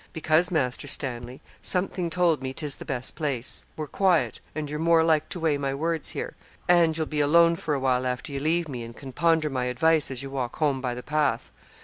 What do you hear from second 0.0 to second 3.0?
'Because, Master Stanley, something told me 'tis the